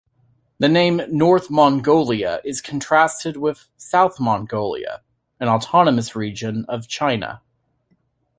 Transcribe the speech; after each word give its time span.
The 0.57 0.67
name 0.67 1.03
"North 1.09 1.51
Mongolia" 1.51 2.41
is 2.43 2.59
contrasted 2.59 3.37
with 3.37 3.67
South 3.77 4.19
Mongolia, 4.19 5.03
an 5.39 5.47
autonomous 5.47 6.15
region 6.15 6.65
of 6.67 6.87
China. 6.87 7.43